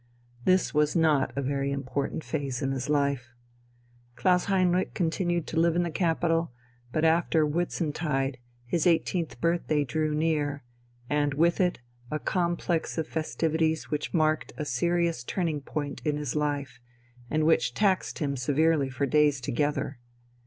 This 0.45 0.73
was 0.73 0.95
not 0.95 1.31
a 1.35 1.43
very 1.43 1.71
important 1.71 2.23
phase 2.23 2.63
in 2.63 2.71
his 2.71 2.89
life. 2.89 3.35
Klaus 4.15 4.45
Heinrich 4.45 4.95
continued 4.95 5.45
to 5.45 5.59
live 5.59 5.75
in 5.75 5.83
the 5.83 5.91
capital, 5.91 6.51
but 6.91 7.05
after 7.05 7.45
Whitsuntide 7.45 8.39
his 8.65 8.87
eighteenth 8.87 9.39
birthday 9.39 9.83
drew 9.83 10.15
near, 10.15 10.63
and 11.07 11.35
with 11.35 11.61
it 11.61 11.81
a 12.09 12.17
complex 12.17 12.97
of 12.97 13.07
festivities 13.07 13.91
which 13.91 14.11
marked 14.11 14.53
a 14.57 14.65
serious 14.65 15.23
turning 15.23 15.61
point 15.61 16.01
in 16.03 16.17
his 16.17 16.35
life, 16.35 16.79
and 17.29 17.45
which 17.45 17.75
taxed 17.75 18.17
him 18.17 18.35
severely 18.35 18.89
for 18.89 19.05
days 19.05 19.39
together. 19.39 19.99